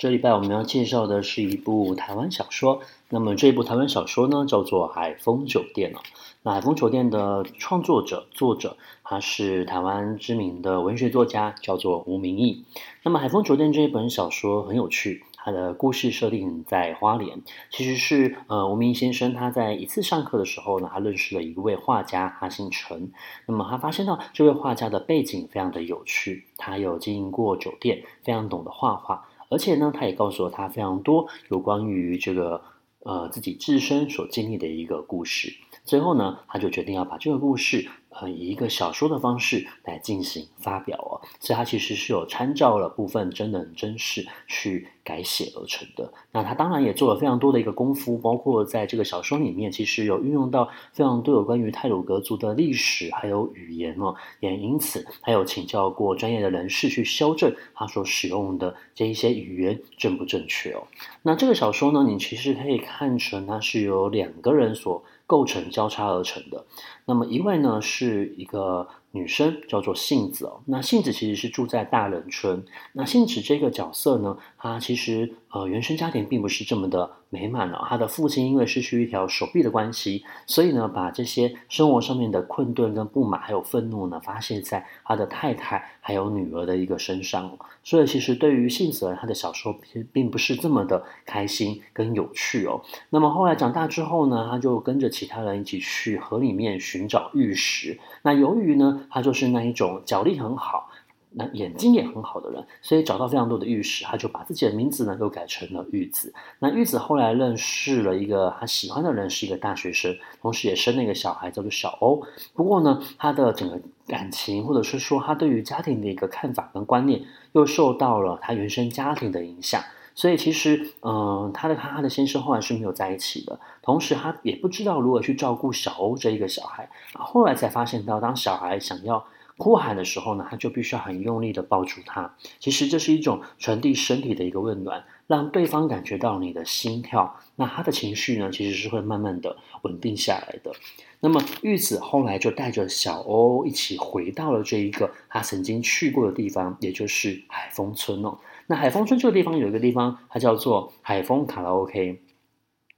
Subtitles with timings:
[0.00, 2.80] 这礼拜我们要介绍的是一部台湾小说。
[3.10, 6.00] 那么这部台湾小说呢，叫做《海丰酒店》哦。
[6.42, 12.64] 那《海丰酒店》的创作者、作者，他是台湾知名的文学作家，叫做吴明益。
[13.02, 23.12] 那么《海丰酒店》这一本小说很有趣，它的故事设定在花莲，其实是呃吴明益先生他在一次上课的时候呢，他认识了一位画家，他姓陈。
[23.44, 29.26] 那么他发现到这位画家的背景非常的有趣，他有经营过酒店，非常懂得画画。
[29.50, 32.62] 而且呢，他也告诉了他非常多有关于这个
[33.00, 35.52] 呃自己自身所经历的一个故事。
[35.84, 41.20] 最后呢，他就决定要把这个故事，呃，以一个小说的方式来进行发表哦。
[41.38, 46.12] 所以，他其实是有参照了部分真人真事去改写而成的。
[46.32, 54.14] 那他当然也做了非常多的一个功夫，包括在这个小说里面，其实有运用到非常多有关于泰鲁格族的历史还有语言哦。
[54.40, 60.82] 也因此，他有请教过专业的人士去修正他所使用的这一些语言正不正确哦。
[61.22, 66.66] 那这个小说呢，你其实可以看成它是由两个人所构成交叉而成的，
[67.04, 70.60] 那么一位呢是一个女生，叫做杏子哦。
[70.66, 72.64] 那杏子其实是住在大人村。
[72.94, 77.84] 那杏子这个角色呢，她其实呃原生家庭并不是这么的美满哦。
[77.88, 87.56] 他的父亲因为失去一条手臂的关系，所以呢把这些生活上面的困顿跟不满还有愤怒呢发泄在他的太太还有女儿的一个身上。
[87.82, 92.82] 所以其实对于杏子，他的小时候并并不是这么的开心跟有趣哦。
[93.08, 97.98] 那么后来长大之后呢，他就跟着其他人一起去河里面寻找玉石。
[98.22, 100.90] 那由于呢，他就是那一种脚力很好，
[101.32, 106.32] 那眼睛也很好的人，所以找到非常多的玉石，他就把自己的名字呢又改成了玉子。
[106.58, 112.22] 那玉子后来认识了一个他喜欢的人，是一个大学生，同时也生了一个小孩叫做小欧。
[112.54, 119.82] 不过呢，他的整个感情，或者是说他对于家庭的一个看法跟观念，又受到了他原生家庭的影响。
[120.12, 123.58] 所以其实，嗯，他的他的先生后来是没有在一起的。
[123.80, 126.90] 同时，他也不知道如何去照顾小欧这一个小孩。
[127.14, 129.24] 后来才发现到，当小孩想要
[129.60, 132.34] 哭喊的时候呢，他就必须要很用力的抱住他。
[132.58, 137.36] 其实这是一种传递身体的一个温暖，让对方感觉到你的心跳。
[137.56, 140.72] 那他的情绪呢，其实是会慢慢的稳定下来的。
[141.20, 148.38] 那么玉子后来就带着小欧一起回到了这一个他曾经去过的地方，也就是海丰村哦。
[148.66, 152.22] 那海丰村这个地方有一个地方，它叫做海丰卡拉 OK。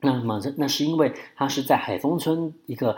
[0.00, 2.96] 那么这那是因为它是在海丰村一个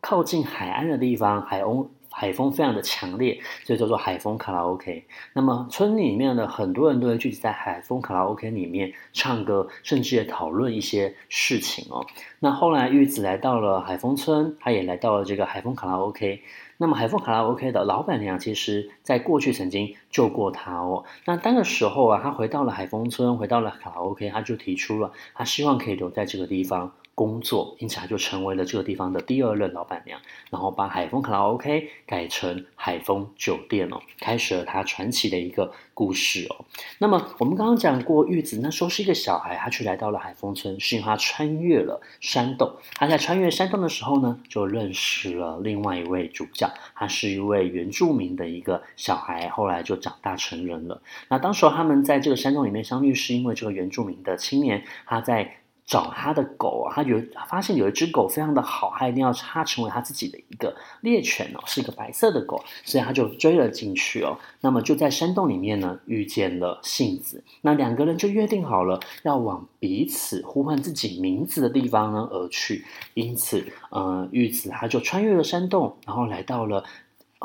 [0.00, 1.88] 靠近海岸的地方，海鸥
[2.20, 5.06] 海风非常的强烈，所以叫做海风卡拉 OK。
[5.32, 12.04] 那么村里面的很多人都会聚集在海风卡拉 OK 里面唱歌，甚至也讨论一些事情哦。
[12.40, 16.42] 那后来玉子来到了海风村，他也来到了这个海风卡拉 OK。
[16.76, 21.04] 那么海风卡拉 OK 的老板娘，其实在过去曾经救过他哦。
[21.24, 36.64] 那当个时候啊，他回到了海丰村，回到了卡拉 OK，他就提出了他希望可以留在这个地方工作，因此他就成为了这个地方的第二任老板娘，然后把海丰卡拉 OK 改成海丰酒店哦，开始了他传奇的一个故事哦。
[36.98, 42.74] 那么我们刚刚讲过，玉子那时候是一个小孩，他却来到了海丰村，是因为他穿越了山洞。
[42.94, 51.02] 他在穿越山洞的时候呢，就认识了另外一位主角，他是一位原住民的一个小孩，后来就长大成人了。
[51.28, 55.56] 那当时他们在这个山洞里面相遇，是因为这个原住民的青年他在。
[55.90, 64.38] 找他的狗啊，他有发现有一只狗非常的好，他一定要它成为他自己的一个猎犬哦，是一个白色的狗，所以他就追了进去哦。
[64.60, 72.86] 那么就在山洞里面呢，遇见了杏子，那两个人就约定好了要往彼此呼唤自己名字的地方呢而去。
[73.14, 76.84] 因此，呃，玉子他就穿越了山洞，然后来到了。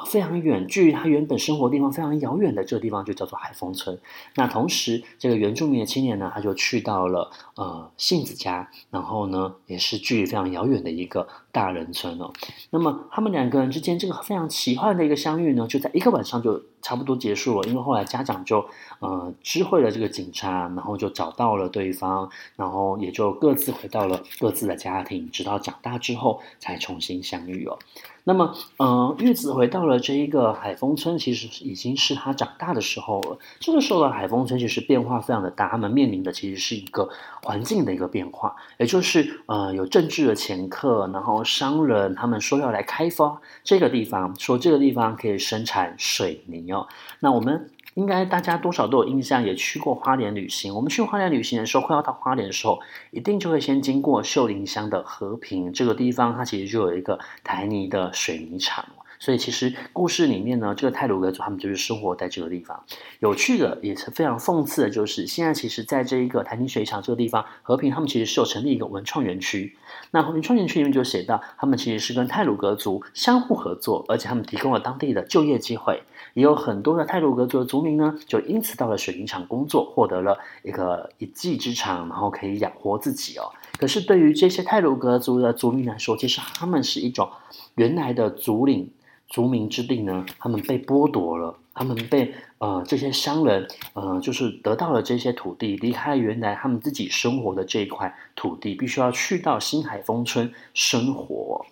[0.04, 3.98] 非常远，距离他原本生活地方非常遥远的这个地方就叫做海丰村。
[4.36, 12.34] 那同时，这个原住民的青年呢，他就去到了呃杏子家，然后呢，也是距离非常遥远的一个大人村哦。
[12.72, 17.70] 那么他们两个人之间这个非常奇幻的一个相遇呢，就在一个晚上就差不多结束了。
[17.70, 18.66] 因为后来家长就
[19.00, 27.80] 呃知会了这个警察，然后就找到了对方，然后也就各自回到了各自的家庭，直到长大之后才重新相遇哦。
[28.28, 33.38] 那么，呃，玉子回到了这一个海丰村，其实已经是他长大的时候了。
[33.60, 37.08] 这个时候的海丰村其实变化非常的大，他们面临的其实是一个
[37.44, 46.88] 环境的一个变化，也就是呃有政治的前科，然后商人他们说要来开发这个地方，说这个地方可以生产水泥哦。
[47.22, 47.70] 那我们。
[47.96, 50.76] 应该大家多少都有印象，也去过花莲旅行。
[50.76, 52.78] 我们去花莲旅行的时候，快要到花莲的时候，
[53.12, 58.84] 一定就会先经过秀林乡的和平这个地方，它其实就有一个台泥的水泥厂。
[59.26, 62.84] 所以其实故事里面呢，这个泰鲁格族他们就是生活在这个地方。
[63.22, 69.76] 有趣的也是非常讽刺的，就是现在其实在这一个台泥水厂这个地方，和平他们其实是有成立一个文创园区。
[70.12, 76.04] 那文创园区里面就写到，他们其实是跟泰鲁格族相互合作，而且他们提供了当地的就业机会。
[76.36, 83.50] 也有很多的泰鲁格族的族民呢，就因此到了水泥厂工作，获得了一个一技之长，然后可以养活自己哦。
[83.80, 87.28] 可是对于这些泰鲁格族的族民来说，其实他们是一种
[87.74, 88.92] 原来的族领
[89.28, 101.66] 族民之地呢，他们被剥夺了，他们被呃这些商人呃就是得到了这些土地，离开原来他们自己生活的这一块土地，必须要去到新海丰村生活。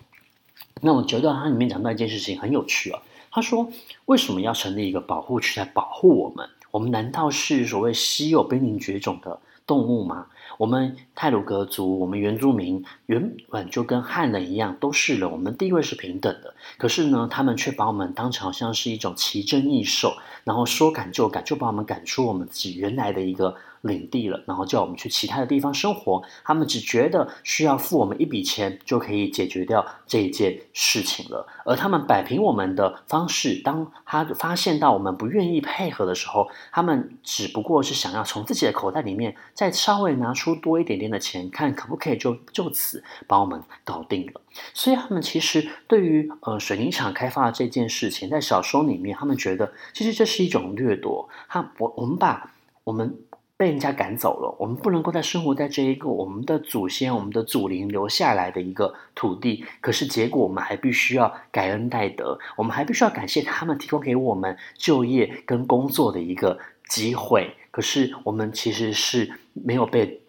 [0.82, 3.02] 那我觉得它里面讲到一件事情很有趣啊。
[3.32, 3.68] 他说
[4.06, 6.48] ：“为什么要成立一个保护区来保护我们？
[6.70, 10.28] 我们难道是所谓稀有濒临绝种的动物吗？
[10.58, 16.54] 我们泰鲁格族，我们原住民原本就跟汉人一样，都是人，我们地位是平等的。
[16.78, 26.24] 可是呢，他们却把我们当成好像是一种奇珍异兽，然后说赶就赶，就把我们赶出我们自己原来的一个。”领地了，然后叫我们去其他的地方生活。
[26.44, 31.46] 他们只觉得需要付我们一笔钱就可以解决掉这一件事情了。
[31.66, 44.42] 而他们摆平我们的方式，当他发现到我们不愿意配合的时候，他们只不过是想要从自己的口袋里面再稍微拿出多一点点的钱，看可不可以就就此把我们搞定了。
[44.74, 51.28] 所以他们其实对于呃水泥厂开发的这件事情，在小说里面，他们觉得其实这是一种掠夺。
[51.50, 52.50] 他我我们把
[52.86, 53.20] 我们。
[53.56, 59.64] 被人家赶走了，我们不能够再生活在这一个我们的祖先、我们的祖灵留下来的一个土地。
[59.80, 66.60] 可是结果，我们还必须要感恩戴德，我们还必须要感谢他们提供给我们就业跟工作的一个
[66.90, 67.56] 机会。
[67.72, 70.20] 可是我们其实是没有被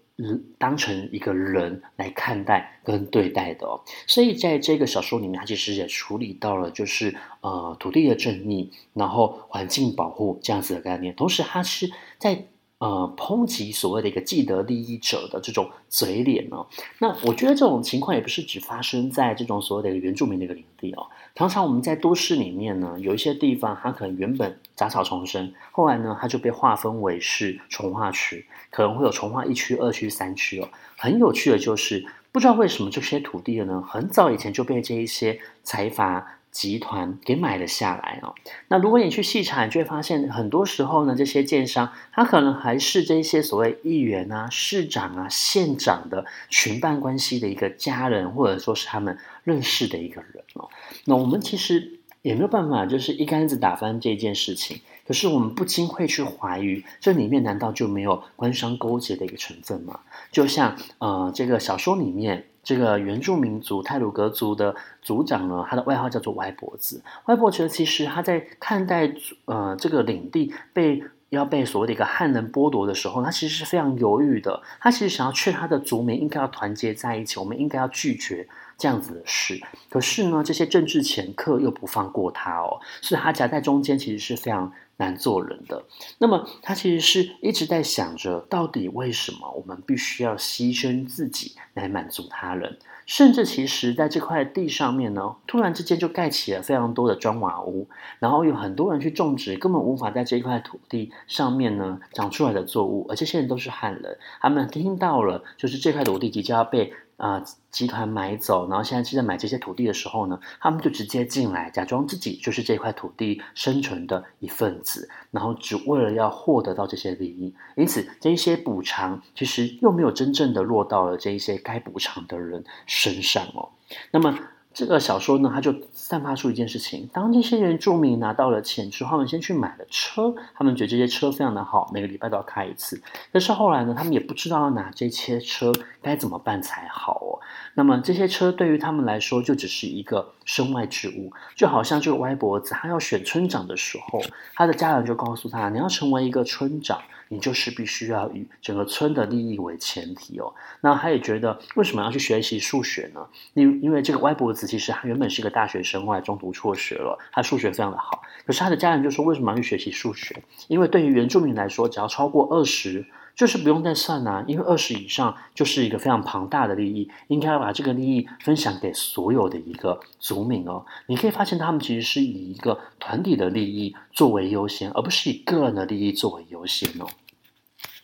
[0.58, 3.80] 当成一个人来看待跟对待的哦。
[4.06, 11.12] 所以在这个小说里面，它其实也处理到了就是呃土地的正义，然后环境保护这样子的概念。
[11.16, 12.44] 同时，它是在。
[12.84, 16.66] 呃，抨击所谓的一个既得利益者的这种嘴脸呢、哦？
[16.98, 21.06] 那我觉得这种情况也不是只发生在这种所谓的原住民的一个领地哦。
[21.34, 30.68] 常常我们在都市里面呢，有一些地方它可能原本杂草丛生，后来呢，它就被划分为是重化区，可能会有重化一区、二区、三区哦。
[30.98, 36.40] 很有趣的就是，不知道为什么这些土地呢，很早以前就被这一些财阀。
[36.54, 38.32] 集团给买了下来哦，
[38.68, 50.70] 那如果你去细查，你就会发现，很多时候呢，这些建商他可能还是这些所谓议员啊、市长啊、县长的裙办关系的一个家人，或者说是他们认识的一个人哦。
[51.06, 54.80] 那我们其实也没有办法，就是一竿子打翻这件事情。
[55.08, 59.98] 可是我们不禁会去怀疑，这里面难道就没有官商勾结的一个成分吗？
[60.30, 62.46] 就像呃，这个小说里面。
[62.64, 67.02] 这个原住民族泰鲁格族的族长呢，他的外号叫做歪脖子。
[67.26, 69.14] 歪脖子其实他在看待
[69.44, 74.62] 呃这个领地被要被所谓的一个汉人剥夺的时候，他其实是非常犹豫的。
[74.80, 78.48] 他其实想要劝他的族民应该要团结在一起，我们应该要拒绝
[78.78, 79.60] 这样子的事。
[79.90, 84.72] 可是呢，这些政治掮客又不放过他哦，所以他夹在中间，其实是非常。
[84.96, 85.84] 难做人的，
[86.18, 92.78] 那么他其实是一直在想着，到底为什么我们必须要牺牲自己来满足他人？
[93.06, 97.86] 甚至其实在这块地上面呢，突然之间就盖起了非常多的砖瓦屋，
[98.18, 106.92] 然后有很多人去种植，根本无法在这一块土地上面呢长出来的作物，而这些人都是汉人，他们听到了就是这块土地即将要被。
[107.16, 123.70] 啊、集团买走，然后现在是在买这些土地的时候呢，他们就直接进来，假装自己就是这块土地生存的一份子，然后只为了要获得到这些利益，因此这一些补偿其实又没有真正的落到了这一些该补偿的人身上哦。
[124.10, 124.38] 那么。
[124.74, 133.00] 这个小说呢，它就散发出一件事情：当这些原住民拿到了钱之后，他们先去买了车，他们觉得这些车非常的好，每个礼拜都要开一次。
[133.30, 137.38] 但是后来呢，他们也不知道拿这些车该怎么办才好哦。
[137.74, 144.20] 那么这些车对于他们来说，就只是一个身外之物，就好像这个歪脖子，他要选村长的时候，
[144.54, 147.00] 他的家人就告诉他：你要成为一个村长。
[147.34, 150.54] 你就是必须要以整个村的利益为前提哦。
[150.80, 153.26] 那他也觉得，为什么要去学习数学呢？
[153.54, 158.22] 因因为这个歪脖子其实他原本是一个大学生，后来中途辍学了，他数学非常的好。
[158.46, 160.42] 可是他的家人就说，为什么要去学习数学？
[160.68, 163.04] 因为对于原住民来说，只要超过二十。
[163.36, 170.86] 就是不用再算啊，因为二十以上就是一个非常庞大的利益，应该要把这个利益分享给所有的一个族民哦。
[171.08, 177.08] 你可以发现，他们其实是以一个团体的利益作为优先，而不是以个人的利益作为优先哦。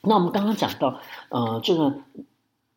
[0.03, 2.01] 那我们刚刚讲到，呃，这个。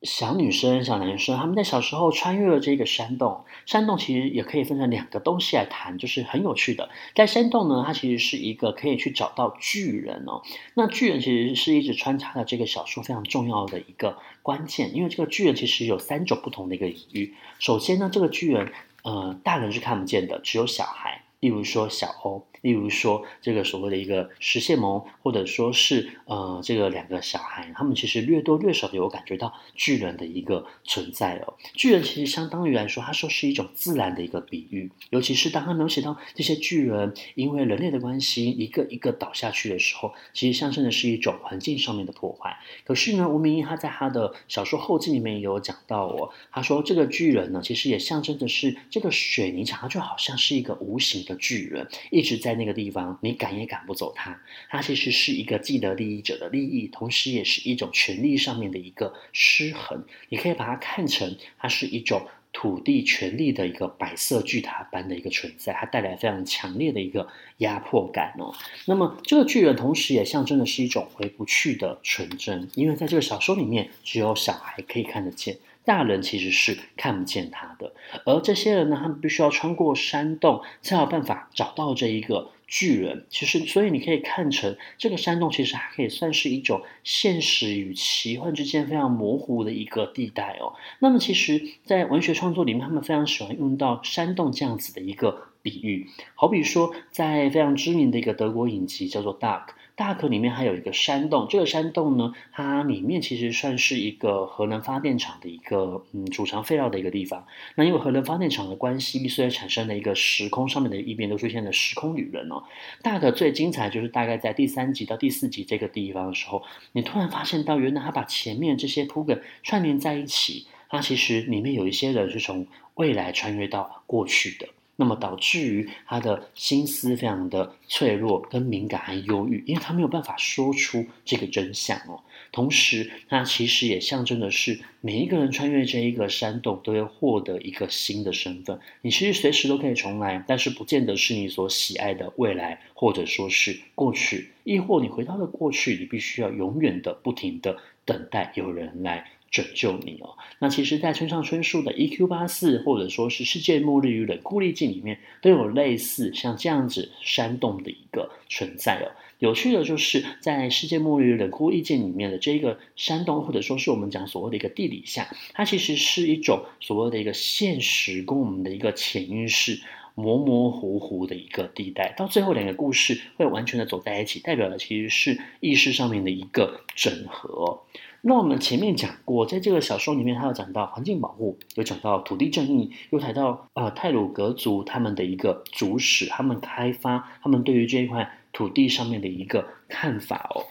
[0.06, 3.46] 小女生、小男生，他们在小时候穿越了这个山洞。
[3.66, 6.90] 山洞其实也可以分成两个东西来谈，就是很有趣的。
[7.16, 10.42] 在山洞呢，它其实是一个可以去找到巨人哦。
[10.74, 17.34] 那巨人其实是一直穿插了这个小说非常重要的一个关键，因为这个巨人其实有三种不同的一个隐喻。
[17.60, 21.24] 首先呢，这个巨人，呃，大人是看不见的，只有小孩。
[21.40, 31.56] 例如说小欧，例如说这个所谓的一个食蟹獴，或者说是呃这个两个小孩，他们其实略多略少的有感觉到巨人的一个存在哦。
[31.74, 42.58] 巨人其实相当于来说，他说是一种自然的一个比喻，尤其是当他描写到这些巨人因为人类的关系一个一个倒下去的时候，其实象征的是一种环境上面的破坏。
[42.86, 51.34] 可是呢，吴明益他在他的小说后记里面也有讲到哦，他说这个巨人呢，其实也象征的是这个水泥墙，它就好像是一个无形的。
[51.44, 54.40] 巨人一直在在那个地方，你赶也赶不走他。
[54.70, 60.06] 他其实是一个既得利益者的利益，同时也是一种权力上面的一个失衡。
[60.30, 68.54] 你可以把它看成，它是一种土地权力的一个白色巨塔般的一个存在，它带来非常强烈的一个压迫感哦。
[68.86, 75.58] 那么这个巨人同时也象征的是一种回不去的纯真，因为在这个小说里面，只有小孩可以看得见。
[75.86, 77.94] 大人其实是看不见他的，
[78.26, 83.26] 而这些人呢，他们必须要穿过山洞，才有办法找到这一个巨人。
[83.30, 90.74] 其实，所以你可以看成这个山洞其实还可以算是一种现实与奇幻之间非常模糊的一个地带哦。
[91.00, 99.66] 那么，其实，在文学创作里面，他们非常喜欢用到山洞这样子的一个比喻，好比说，在非常知名的一个德国影集叫做《Dark》。
[99.96, 107.46] 大壳里面还有一个山洞，这个山洞呢，它里面其实算是一个核能发电厂的一个嗯储藏废料的一个地方。
[107.76, 112.64] 那因为核能发电厂的关系，所以产生了一个时空上面的异变，都出现了时空旅人哦。
[113.04, 124.68] 大壳最精彩就是大概在第三集到第四集这个地方的时候，你突然发现到，原来他把前面这些铺梗串联在一起，它其实里面有一些人是从未来穿越到过去的。
[124.96, 132.22] 那么导致于他的心思非常的脆弱、跟敏感和忧郁，因为他没有办法说出这个真相哦。
[132.52, 138.80] 同时，它其实也象征的是每一个人穿越这一个山洞，都会获得一个新的身份。
[139.02, 144.52] 你其实随时都可以重来，但是不见得是你所喜爱的未来，或者说是过去。
[144.64, 149.32] 亦或你回到了过去，你必须要永远的、不停的等待有人来。
[149.54, 150.36] 拯救你哦！
[150.58, 152.26] 那其实，在村上春树的《E.Q.
[152.26, 159.14] 八四》或者说是《世界末日与冷酷历境》里面，都有类似像这样子山洞的一个存在哦。
[159.38, 169.80] 有趣的就是，在《世界末日与冷酷意境》里面的这个山洞，或者说是我们讲所谓的一个地底下，它其实是一种所谓的一个现实跟我们的一个潜意识
[170.16, 172.16] 模模糊糊的一个地带。
[172.18, 177.84] 到最后，两个故事会完全的走在一起，代表的其实是意识上面的一个整合。
[178.26, 190.64] 那我们前面讲过，在这个小说里面，它有讲到环境保护，有讲到土地正义，又谈到呃泰鲁格族他们的一个主史，他们开发，他们对于这一块土地上面的一个看法哦。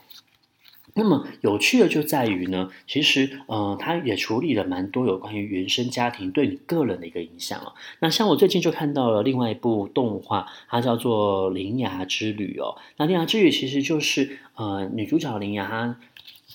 [0.95, 7.75] 那么有趣的就在于呢，其实呃，他也处理了蛮多有关于原生家庭对你个人的一个影响哦。
[8.01, 12.79] 那像我最近就看到了另外一部动画，它叫做《铃芽之旅》哦。
[12.97, 15.99] 那《铃芽之旅》其实就是呃女主角铃芽。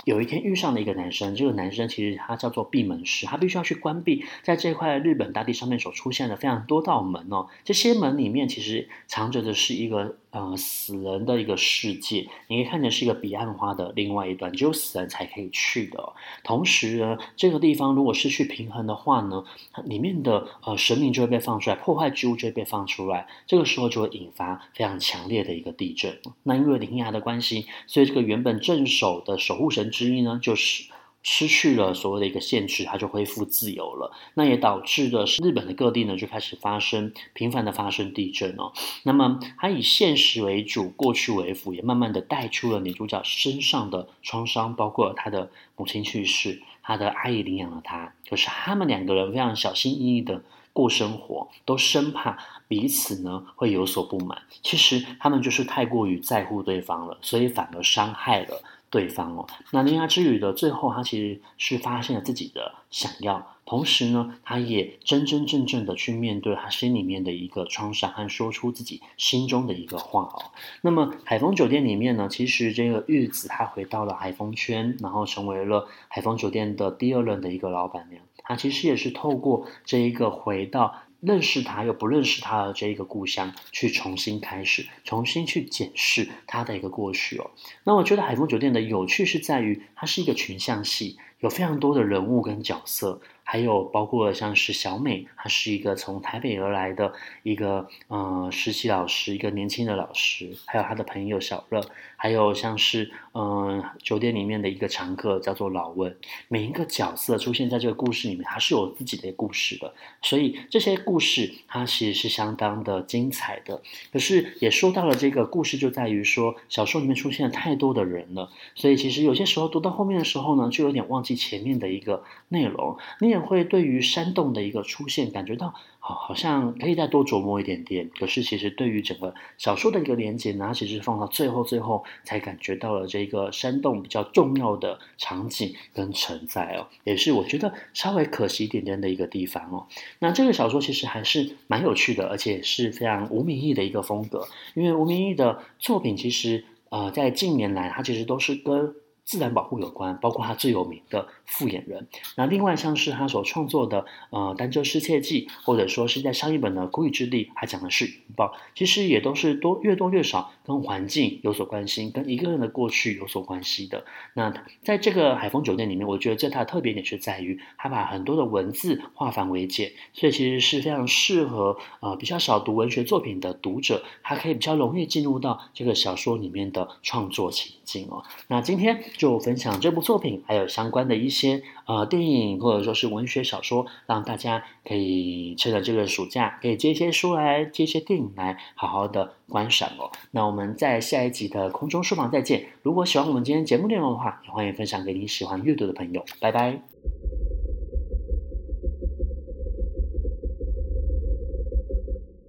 [0.05, 7.47] 有一天遇上了一个男生，这个男生其实他叫做闭门师，他必须要去关闭在这块日本大地上面所出现的非常多道门哦。
[7.65, 16.13] 这些门里面其实藏着的是一个呃死人的一个世界，你可以看见是一个彼岸花的另外一端，只有死人才可以去的。
[16.43, 19.43] 同时呢，这个地方如果失去平衡的话呢，
[19.83, 26.17] 里面的呃神明就会被放出来，破坏之物就会被放出来，这个时候就会引发非常强烈的一个地震。
[26.43, 29.86] 那因为灵芽的关系，所以这个原本镇守的守护神。
[29.89, 30.85] 之一呢，就是
[31.23, 34.13] 失去了所谓的一个限制，它就恢复自由了。
[34.35, 38.71] 那也导致的是日本的各地呢，就开始发生频繁的发生地震哦。
[39.03, 50.41] 那么它以现实为主，过去为辅，也慢慢的带出了女主角身上的创伤，包括她的母亲去世，她的阿姨领养了她，可是他们两个人非常小心翼翼的
[50.71, 52.37] 过生活，都生怕
[52.69, 54.43] 彼此呢会有所不满。
[54.61, 58.61] 其实他们就是太过于在乎对方了，所以反而伤害了。
[58.89, 59.47] 对方哦。
[59.71, 70.51] 那铃芽之旅的最后，他其实是发现了自己的想要，同时呢，他也真真正正的去面对他心里面的一个创伤，和说出自己心中的一个话哦。
[70.81, 78.21] 那么海丰酒店里面呢，其实这个玉子她回到了海丰圈，然后成为了海丰酒店的第二任的一个老板娘。
[78.43, 80.95] 她其实也是透过这一个回到。
[81.19, 87.51] 认识他又不认识他的这一个故乡，去重新开始，重新去检视他的一个过去哦。
[87.83, 93.19] 那我觉得海丰酒店的有趣是在于，它是一个群像戏，有非常多的人物跟角色。
[93.49, 97.13] 还有包括像是小美，她是一个从台北而来的
[97.43, 101.81] 一个呃实习老师，一个年轻的老师，还有他的朋友小乐，
[102.17, 106.13] 还有像是嗯、酒店里面的一个常客叫做老温，
[106.49, 113.81] 每一个角色出现在这个故事里面，它是有自己的故事的，所以这些故事它其实是相当的精彩的。
[114.11, 123.47] 可是也说到了这个故事，就在于说小说里面出现了太多的人了，所以其实有些时候读到后面的时候呢，就有点忘记前面的一个内容，你也。
[123.47, 128.09] 会对于山洞的一个出现感觉到好，好像可以再多琢磨一点点。
[128.19, 139.87] 可是其实对于整个小说的一个连接呢，其实放到最后最后才感觉到了这个山洞比较重要的场景跟存在哦，也是我觉得稍微可惜一点点的一个地方哦。
[140.19, 144.45] 那这个小说其实还是蛮有趣的，而且是非常吴明义的一个风格。
[144.73, 148.93] 因为吴明义的作品其实呃在近年来，它其实都是跟
[149.27, 152.07] 自然保护有关，包括它最有名的《复眼人》。
[152.35, 164.05] 那另外像是他所创作的呃《单车失窃记》，或者说是在上一本的《孤屿之地》，还讲的是云豹，其实也都是多越多越少跟环境有所关心，跟一个人的过去有所关系的。
[164.33, 178.23] 那在这个海丰酒店里面，我觉得最大的特别点是在于，他把很多的文字化繁为简，所以其实是非常适合呃比较少读文学作品的读者，他可以比较容易进入到这个小说里面的创作情境哦。
[178.47, 178.97] 那今天。
[179.17, 190.11] 就分享这部作品，还有相关的一些些呃电影或者说是文学小说，让大家可以趁着这个暑假，可以借一些书来，借一些电影来，好好的观赏哦。
[190.31, 192.65] 那我们在下一集的空中书房再见。
[192.81, 196.25] 如果喜欢我们今天节目内容的话，也欢迎分享给你喜欢阅读的朋友。
[196.41, 196.81] 拜拜。